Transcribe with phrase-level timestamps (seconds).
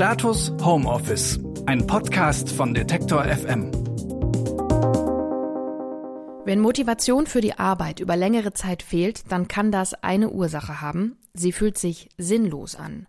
[0.00, 3.70] Status Homeoffice, ein Podcast von Detektor FM.
[6.46, 11.18] Wenn Motivation für die Arbeit über längere Zeit fehlt, dann kann das eine Ursache haben.
[11.34, 13.08] Sie fühlt sich sinnlos an.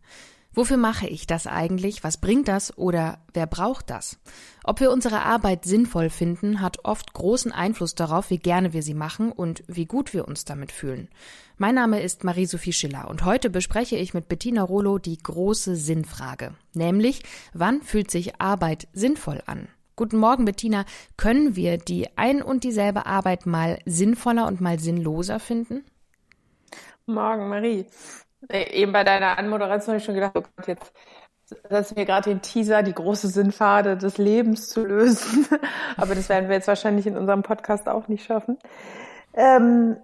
[0.53, 2.03] Wofür mache ich das eigentlich?
[2.03, 2.77] Was bringt das?
[2.77, 4.19] Oder wer braucht das?
[4.65, 8.93] Ob wir unsere Arbeit sinnvoll finden, hat oft großen Einfluss darauf, wie gerne wir sie
[8.93, 11.07] machen und wie gut wir uns damit fühlen.
[11.57, 16.53] Mein Name ist Marie-Sophie Schiller und heute bespreche ich mit Bettina Rolo die große Sinnfrage.
[16.73, 17.23] Nämlich,
[17.53, 19.69] wann fühlt sich Arbeit sinnvoll an?
[19.95, 20.85] Guten Morgen, Bettina.
[21.15, 25.85] Können wir die ein und dieselbe Arbeit mal sinnvoller und mal sinnloser finden?
[27.05, 27.85] Morgen, Marie.
[28.49, 30.93] Äh, eben bei deiner Anmoderation habe ich schon gedacht, oh Gott, jetzt
[31.69, 35.47] setzen wir gerade den Teaser, die große Sinnfade des Lebens zu lösen.
[35.97, 38.57] Aber das werden wir jetzt wahrscheinlich in unserem Podcast auch nicht schaffen.
[39.33, 39.97] Ähm,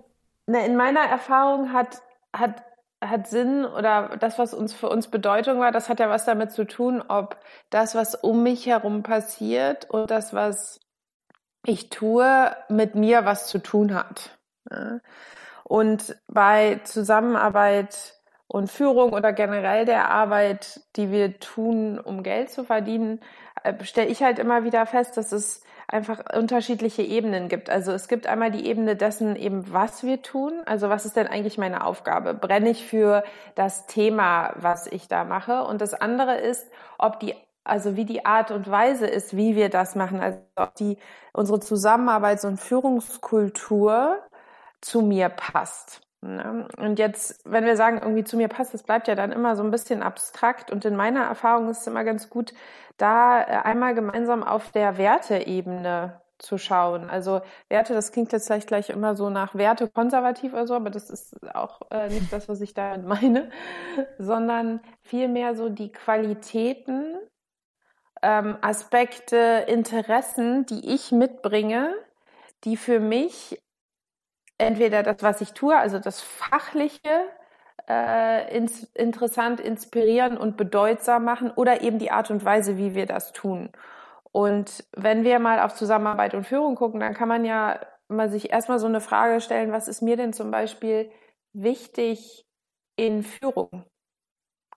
[0.45, 2.01] na, in meiner Erfahrung hat,
[2.33, 2.63] hat,
[3.01, 6.51] hat Sinn oder das, was uns für uns Bedeutung war, das hat ja was damit
[6.51, 7.37] zu tun, ob
[7.69, 10.79] das, was um mich herum passiert und das, was
[11.65, 14.37] ich tue, mit mir was zu tun hat.
[15.65, 18.16] Und bei Zusammenarbeit
[18.47, 23.19] und Führung oder generell der Arbeit, die wir tun, um Geld zu verdienen,
[23.63, 27.69] äh, stelle ich halt immer wieder fest, dass es einfach unterschiedliche Ebenen gibt.
[27.69, 30.61] Also es gibt einmal die Ebene dessen eben, was wir tun.
[30.65, 32.33] Also was ist denn eigentlich meine Aufgabe?
[32.33, 33.23] Brenne ich für
[33.55, 35.63] das Thema, was ich da mache?
[35.63, 39.69] Und das andere ist, ob die also wie die Art und Weise ist, wie wir
[39.69, 40.97] das machen, also ob die
[41.33, 44.19] unsere Zusammenarbeits- und Führungskultur
[44.79, 46.06] zu mir passt.
[46.35, 46.67] Ne?
[46.77, 49.63] Und jetzt, wenn wir sagen, irgendwie zu mir passt, das bleibt ja dann immer so
[49.63, 50.71] ein bisschen abstrakt.
[50.71, 52.53] Und in meiner Erfahrung ist es immer ganz gut,
[52.97, 57.09] da äh, einmal gemeinsam auf der Werteebene zu schauen.
[57.09, 60.89] Also Werte, das klingt jetzt vielleicht gleich immer so nach Werte konservativ oder so, aber
[60.89, 63.49] das ist auch äh, nicht das, was ich damit meine,
[64.17, 67.17] sondern vielmehr so die Qualitäten,
[68.21, 71.93] ähm, Aspekte, Interessen, die ich mitbringe,
[72.63, 73.59] die für mich
[74.57, 77.29] entweder das, was ich tue, also das Fachliche,
[77.87, 83.05] äh, ins, interessant, inspirieren und bedeutsam machen oder eben die Art und Weise, wie wir
[83.05, 83.71] das tun.
[84.31, 88.51] Und wenn wir mal auf Zusammenarbeit und Führung gucken, dann kann man ja mal sich
[88.51, 91.11] erstmal so eine Frage stellen, was ist mir denn zum Beispiel
[91.53, 92.45] wichtig
[92.95, 93.85] in Führung?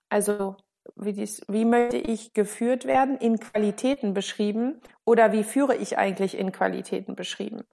[0.09, 0.57] Also
[0.97, 6.37] wie, dies, wie möchte ich geführt werden, in Qualitäten beschrieben oder wie führe ich eigentlich
[6.37, 7.65] in Qualitäten beschrieben?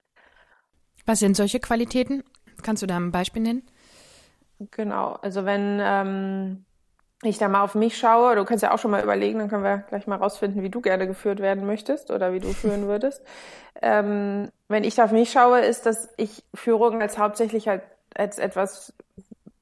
[1.08, 2.22] Was sind solche Qualitäten?
[2.62, 3.62] Kannst du da ein Beispiel nennen?
[4.72, 6.66] Genau, also wenn ähm,
[7.22, 9.64] ich da mal auf mich schaue, du kannst ja auch schon mal überlegen, dann können
[9.64, 13.22] wir gleich mal rausfinden, wie du gerne geführt werden möchtest oder wie du führen würdest.
[13.80, 18.38] ähm, wenn ich da auf mich schaue, ist, dass ich Führung als hauptsächlich halt als
[18.38, 18.92] etwas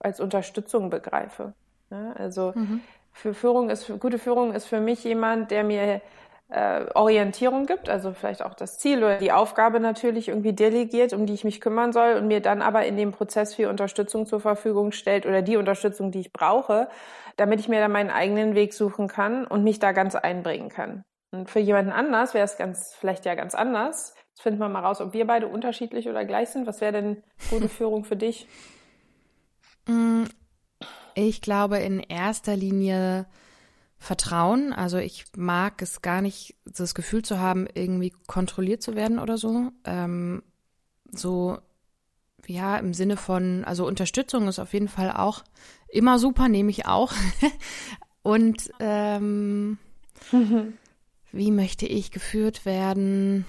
[0.00, 1.52] als Unterstützung begreife.
[1.92, 2.80] Ja, also mhm.
[3.12, 6.00] für Führung ist gute Führung ist für mich jemand, der mir
[6.48, 11.26] äh, Orientierung gibt, also vielleicht auch das Ziel oder die Aufgabe natürlich irgendwie delegiert, um
[11.26, 14.40] die ich mich kümmern soll und mir dann aber in dem Prozess viel Unterstützung zur
[14.40, 16.88] Verfügung stellt oder die Unterstützung, die ich brauche,
[17.36, 21.04] damit ich mir dann meinen eigenen Weg suchen kann und mich da ganz einbringen kann.
[21.32, 24.14] Und für jemanden anders wäre es ganz, vielleicht ja ganz anders.
[24.30, 26.66] Jetzt finden wir mal raus, ob wir beide unterschiedlich oder gleich sind.
[26.66, 28.46] Was wäre denn gute Führung für dich?
[29.88, 30.24] Mm,
[31.14, 33.26] ich glaube in erster Linie
[33.98, 34.72] Vertrauen.
[34.72, 39.38] Also ich mag es gar nicht, das Gefühl zu haben, irgendwie kontrolliert zu werden oder
[39.38, 39.70] so.
[39.84, 40.42] Ähm,
[41.10, 41.58] so,
[42.46, 45.44] ja, im Sinne von, also Unterstützung ist auf jeden Fall auch
[45.88, 47.12] immer super, nehme ich auch.
[48.22, 49.78] Und ähm,
[51.32, 53.44] wie möchte ich geführt werden?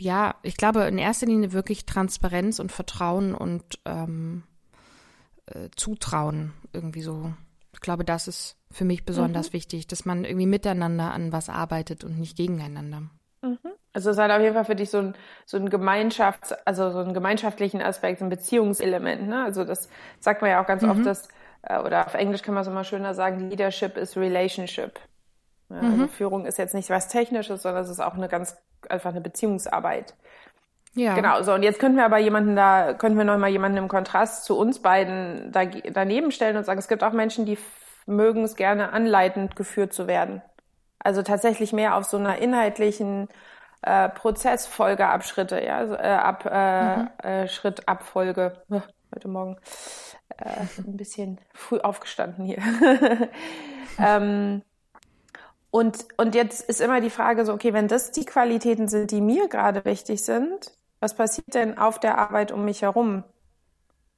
[0.00, 4.44] Ja, ich glaube in erster Linie wirklich Transparenz und Vertrauen und ähm,
[5.46, 7.34] äh, Zutrauen irgendwie so.
[7.72, 9.52] Ich glaube, das ist für mich besonders mhm.
[9.54, 13.02] wichtig, dass man irgendwie miteinander an was arbeitet und nicht gegeneinander.
[13.42, 13.58] Mhm.
[13.92, 15.14] Also es hat auf jeden Fall für dich so ein,
[15.46, 19.26] so ein Gemeinschafts-, also so einen gemeinschaftlichen Aspekt, ein Beziehungselement.
[19.26, 19.44] Ne?
[19.44, 19.88] Also das
[20.20, 20.90] sagt man ja auch ganz mhm.
[20.90, 21.28] oft, dass,
[21.62, 25.00] äh, oder auf Englisch kann man es immer schöner sagen, Leadership is Relationship.
[25.70, 26.08] Ja, also mhm.
[26.08, 28.56] Führung ist jetzt nicht was Technisches, sondern es ist auch eine ganz,
[28.88, 30.14] einfach eine Beziehungsarbeit.
[30.94, 31.14] Ja.
[31.14, 34.44] Genau, so und jetzt könnten wir aber jemanden da, könnten wir nochmal jemanden im Kontrast
[34.44, 37.58] zu uns beiden da, daneben stellen und sagen, es gibt auch Menschen, die
[38.06, 40.42] mögen es gerne anleitend geführt zu werden.
[40.98, 43.28] Also tatsächlich mehr auf so einer inhaltlichen
[43.82, 47.08] äh, Prozessfolgeabschritte, ja, also, äh, ab, äh, mhm.
[47.22, 48.62] äh, Schrittabfolge.
[49.14, 49.56] heute Morgen
[50.36, 52.58] äh, ein bisschen früh aufgestanden hier.
[53.98, 54.62] ähm,
[55.70, 59.20] und, und jetzt ist immer die Frage so, okay, wenn das die Qualitäten sind, die
[59.20, 63.24] mir gerade wichtig sind, was passiert denn auf der Arbeit um mich herum?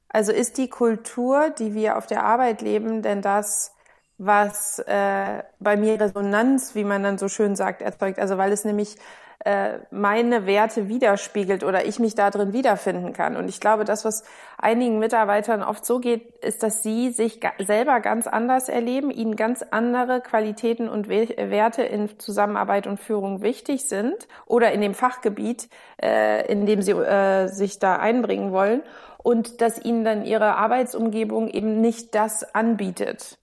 [0.09, 3.75] Also ist die Kultur, die wir auf der Arbeit leben, denn das,
[4.19, 8.19] was äh, bei mir Resonanz, wie man dann so schön sagt, erzeugt.
[8.19, 8.97] Also weil es nämlich
[9.45, 13.37] äh, meine Werte widerspiegelt oder ich mich da drin wiederfinden kann.
[13.37, 14.23] Und ich glaube, das, was
[14.57, 19.63] einigen Mitarbeitern oft so geht, ist, dass sie sich selber ganz anders erleben, ihnen ganz
[19.71, 25.69] andere Qualitäten und Werte in Zusammenarbeit und Führung wichtig sind oder in dem Fachgebiet,
[26.01, 28.83] äh, in dem sie äh, sich da einbringen wollen
[29.19, 33.39] und dass ihnen dann ihre Arbeitsumgebung eben nicht das anbietet,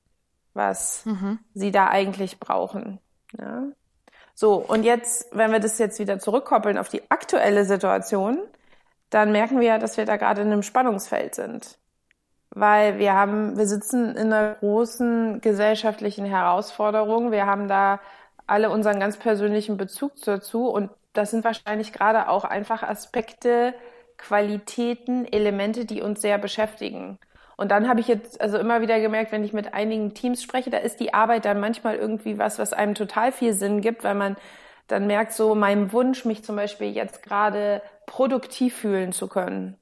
[0.53, 1.39] was mhm.
[1.53, 2.99] sie da eigentlich brauchen.
[3.37, 3.67] Ja?
[4.41, 8.39] So, und jetzt, wenn wir das jetzt wieder zurückkoppeln auf die aktuelle Situation,
[9.09, 11.77] dann merken wir ja, dass wir da gerade in einem Spannungsfeld sind.
[12.51, 17.33] Weil wir haben, wir sitzen in einer großen gesellschaftlichen Herausforderung.
[17.33, 17.99] Wir haben da
[18.47, 23.73] alle unseren ganz persönlichen Bezug dazu und das sind wahrscheinlich gerade auch einfach Aspekte,
[24.15, 27.19] Qualitäten, Elemente, die uns sehr beschäftigen.
[27.59, 30.69] Und dann habe ich jetzt also immer wieder gemerkt, wenn ich mit einigen Teams spreche,
[30.69, 34.15] da ist die Arbeit dann manchmal irgendwie was, was einem total viel Sinn gibt, weil
[34.15, 34.37] man
[34.87, 39.75] dann merkt so, mein Wunsch, mich zum Beispiel jetzt gerade produktiv fühlen zu können.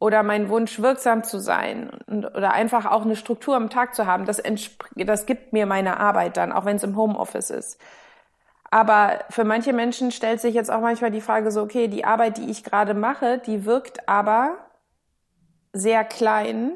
[0.00, 4.08] Oder mein Wunsch, wirksam zu sein und, oder einfach auch eine Struktur am Tag zu
[4.08, 4.42] haben, das,
[4.96, 7.80] das gibt mir meine Arbeit dann, auch wenn es im Homeoffice ist.
[8.72, 12.38] Aber für manche Menschen stellt sich jetzt auch manchmal die Frage so, okay, die Arbeit,
[12.38, 14.56] die ich gerade mache, die wirkt aber
[15.72, 16.72] sehr klein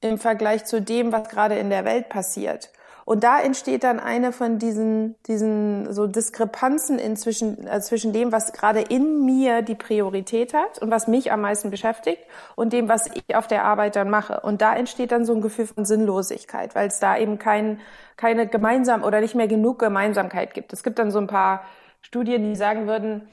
[0.00, 2.70] im Vergleich zu dem, was gerade in der Welt passiert.
[3.10, 8.52] Und da entsteht dann eine von diesen, diesen so Diskrepanzen inzwischen, äh, zwischen dem, was
[8.52, 12.22] gerade in mir die Priorität hat und was mich am meisten beschäftigt
[12.54, 14.40] und dem, was ich auf der Arbeit dann mache.
[14.40, 17.80] Und da entsteht dann so ein Gefühl von Sinnlosigkeit, weil es da eben kein,
[18.16, 20.72] keine gemeinsam oder nicht mehr genug Gemeinsamkeit gibt.
[20.72, 21.64] Es gibt dann so ein paar
[22.02, 23.28] Studien, die sagen würden,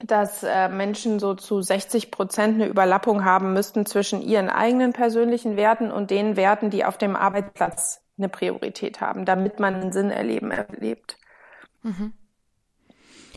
[0.00, 5.56] dass äh, Menschen so zu 60 Prozent eine Überlappung haben müssten zwischen ihren eigenen persönlichen
[5.56, 10.10] Werten und den Werten, die auf dem Arbeitsplatz eine Priorität haben, damit man einen Sinn
[10.10, 11.16] erleben erlebt.
[11.82, 12.12] Mhm.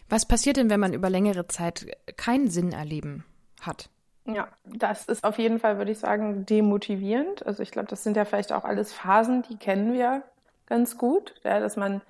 [0.10, 1.88] Was passiert denn, wenn man über längere Zeit
[2.18, 3.24] keinen Sinn erleben
[3.62, 3.90] hat?
[4.26, 7.46] Ja, das ist auf jeden Fall, würde ich sagen, demotivierend.
[7.46, 10.24] Also ich glaube, das sind ja vielleicht auch alles Phasen, die kennen wir
[10.68, 12.02] ganz gut, ja, dass man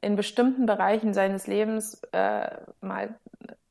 [0.00, 2.48] in bestimmten Bereichen seines Lebens äh,
[2.80, 3.14] mal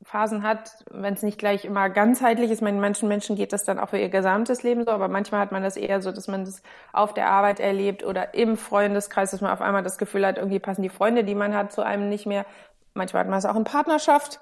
[0.04, 2.62] Phasen hat, wenn es nicht gleich immer ganzheitlich ist.
[2.62, 5.52] Meine, manchen Menschen geht das dann auch für ihr gesamtes Leben so, aber manchmal hat
[5.52, 6.62] man das eher so, dass man das
[6.92, 10.58] auf der Arbeit erlebt oder im Freundeskreis, dass man auf einmal das Gefühl hat, irgendwie
[10.58, 12.46] passen die Freunde, die man hat, zu einem nicht mehr.
[12.94, 14.40] Manchmal hat man es auch in Partnerschaft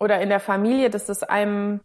[0.00, 1.80] oder in der Familie, dass das einem,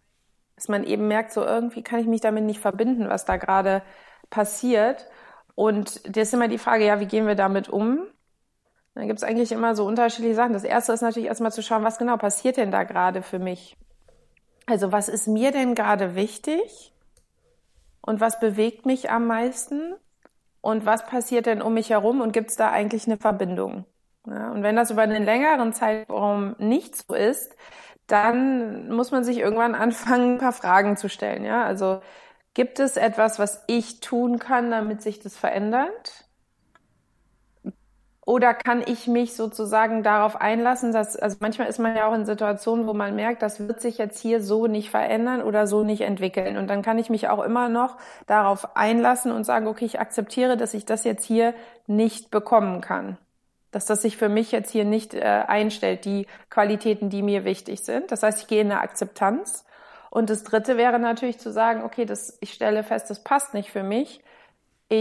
[0.55, 3.83] dass man eben merkt, so irgendwie kann ich mich damit nicht verbinden, was da gerade
[4.29, 5.07] passiert.
[5.55, 8.07] Und das ist immer die Frage, ja, wie gehen wir damit um?
[8.95, 10.53] Dann gibt es eigentlich immer so unterschiedliche Sachen.
[10.53, 13.75] Das erste ist natürlich erstmal zu schauen, was genau passiert denn da gerade für mich?
[14.65, 16.93] Also was ist mir denn gerade wichtig?
[18.01, 19.95] Und was bewegt mich am meisten?
[20.61, 22.21] Und was passiert denn um mich herum?
[22.21, 23.85] Und gibt es da eigentlich eine Verbindung?
[24.27, 27.55] Ja, und wenn das über einen längeren Zeitraum nicht so ist,
[28.07, 31.43] dann muss man sich irgendwann anfangen, ein paar Fragen zu stellen.
[31.43, 32.01] Ja, also
[32.53, 36.25] gibt es etwas, was ich tun kann, damit sich das verändert?
[38.25, 42.25] Oder kann ich mich sozusagen darauf einlassen, dass, also manchmal ist man ja auch in
[42.25, 46.01] Situationen, wo man merkt, das wird sich jetzt hier so nicht verändern oder so nicht
[46.01, 46.55] entwickeln.
[46.55, 50.55] Und dann kann ich mich auch immer noch darauf einlassen und sagen, okay, ich akzeptiere,
[50.55, 51.53] dass ich das jetzt hier
[51.85, 53.17] nicht bekommen kann.
[53.71, 57.81] Dass das sich für mich jetzt hier nicht äh, einstellt, die Qualitäten, die mir wichtig
[57.81, 58.09] sind.
[58.11, 59.65] Das heißt, ich gehe in eine Akzeptanz.
[60.09, 63.69] Und das dritte wäre natürlich zu sagen, okay, das, ich stelle fest, das passt nicht
[63.71, 64.21] für mich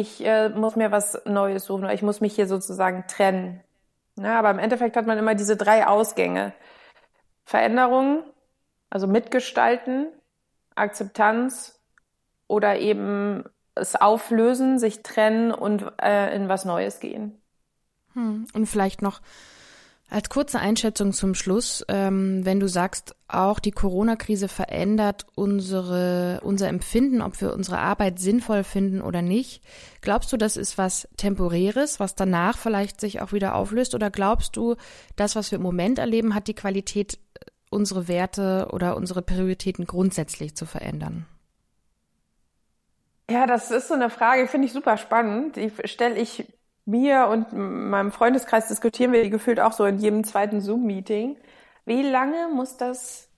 [0.01, 3.61] ich äh, muss mir was Neues suchen oder ich muss mich hier sozusagen trennen.
[4.17, 6.53] Ja, aber im Endeffekt hat man immer diese drei Ausgänge.
[7.45, 8.25] Veränderung,
[8.91, 10.09] also mitgestalten,
[10.75, 11.81] Akzeptanz
[12.47, 13.45] oder eben
[13.75, 17.41] es auflösen, sich trennen und äh, in was Neues gehen.
[18.13, 18.47] Hm.
[18.53, 19.21] Und vielleicht noch
[20.13, 26.69] als kurze Einschätzung zum Schluss, ähm, wenn du sagst, auch die Corona-Krise verändert unsere, unser
[26.69, 29.63] Empfinden, ob wir unsere Arbeit sinnvoll finden oder nicht.
[30.03, 33.95] Glaubst du, das ist was Temporäres, was danach vielleicht sich auch wieder auflöst?
[33.95, 34.77] Oder glaubst du,
[35.17, 37.19] das, was wir im Moment erleben, hat die Qualität,
[37.71, 41.25] unsere Werte oder unsere Prioritäten grundsätzlich zu verändern?
[43.31, 45.57] Ja, das ist so eine Frage, finde ich super spannend.
[45.57, 46.45] Die stelle ich
[46.85, 51.37] mir und meinem Freundeskreis diskutieren wir gefühlt auch so in jedem zweiten Zoom-Meeting.
[51.85, 53.29] Wie lange muss das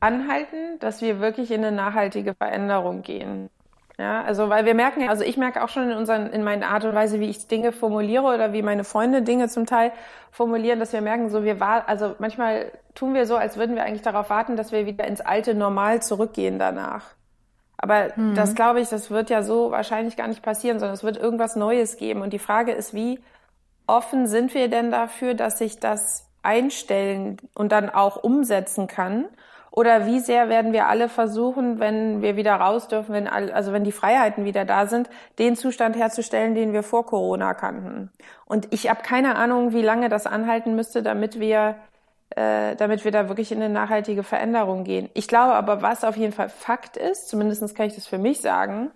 [0.00, 3.50] anhalten, dass wir wirklich in eine nachhaltige Veränderung gehen?
[3.98, 6.84] Ja, also weil wir merken, also ich merke auch schon in unseren, in meiner Art
[6.84, 9.92] und Weise, wie ich Dinge formuliere oder wie meine Freunde Dinge zum Teil
[10.30, 13.84] formulieren, dass wir merken, so wir war, also manchmal tun wir so, als würden wir
[13.84, 17.14] eigentlich darauf warten, dass wir wieder ins alte Normal zurückgehen danach.
[17.76, 18.34] Aber mhm.
[18.34, 21.56] das glaube ich, das wird ja so wahrscheinlich gar nicht passieren, sondern es wird irgendwas
[21.56, 22.22] Neues geben.
[22.22, 23.20] Und die Frage ist, wie
[23.86, 29.26] offen sind wir denn dafür, dass sich das einstellen und dann auch umsetzen kann?
[29.70, 33.72] Oder wie sehr werden wir alle versuchen, wenn wir wieder raus dürfen, wenn all, also
[33.72, 38.10] wenn die Freiheiten wieder da sind, den Zustand herzustellen, den wir vor Corona kannten?
[38.44, 41.76] Und ich habe keine Ahnung, wie lange das anhalten müsste, damit wir
[42.36, 45.10] äh, damit wir da wirklich in eine nachhaltige Veränderung gehen.
[45.14, 48.40] Ich glaube aber, was auf jeden Fall Fakt ist, zumindest kann ich das für mich
[48.40, 48.90] sagen,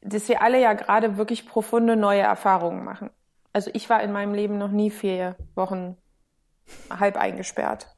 [0.00, 3.10] dass wir alle ja gerade wirklich profunde neue Erfahrungen machen.
[3.52, 5.96] Also ich war in meinem Leben noch nie vier Wochen
[6.90, 7.94] halb eingesperrt.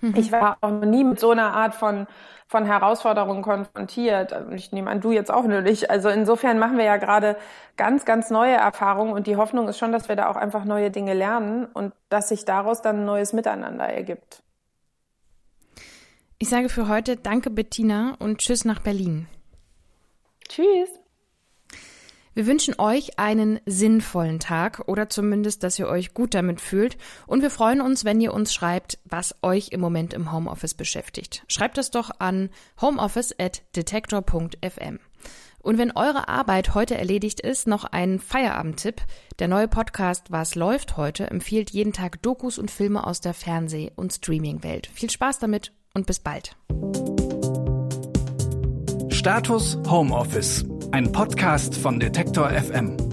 [0.00, 0.14] Mhm.
[0.16, 2.06] Ich war auch noch nie mit so einer Art von,
[2.46, 4.34] von Herausforderungen konfrontiert.
[4.52, 5.90] Ich nehme an, du jetzt auch nur nicht.
[5.90, 7.36] Also insofern machen wir ja gerade
[7.76, 10.90] ganz, ganz neue Erfahrungen und die Hoffnung ist schon, dass wir da auch einfach neue
[10.90, 14.42] Dinge lernen und dass sich daraus dann ein neues Miteinander ergibt.
[16.38, 19.26] Ich sage für heute Danke, Bettina, und Tschüss nach Berlin.
[20.48, 20.88] Tschüss.
[22.38, 26.96] Wir wünschen euch einen sinnvollen Tag oder zumindest, dass ihr euch gut damit fühlt.
[27.26, 31.42] Und wir freuen uns, wenn ihr uns schreibt, was euch im Moment im Homeoffice beschäftigt.
[31.48, 35.00] Schreibt es doch an homeoffice.detektor.fm.
[35.58, 39.02] Und wenn eure Arbeit heute erledigt ist, noch ein Feierabendtipp.
[39.40, 43.90] Der neue Podcast Was läuft heute empfiehlt jeden Tag Dokus und Filme aus der Fernseh-
[43.96, 44.88] und Streaming-Welt.
[44.94, 46.56] Viel Spaß damit und bis bald.
[49.10, 53.07] Status Homeoffice ein Podcast von Detektor FM.